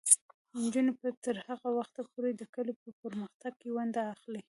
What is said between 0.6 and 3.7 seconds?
نجونې به تر هغه وخته پورې د کلي په پرمختګ کې